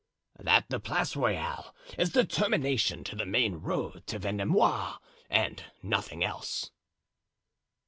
[0.39, 4.97] "That the Place Royale is the termination to the main road to Vendomois,
[5.29, 6.71] and nothing else."